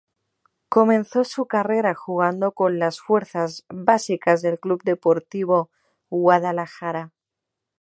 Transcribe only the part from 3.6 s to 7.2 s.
básicas del Club Deportivo Guadalajara.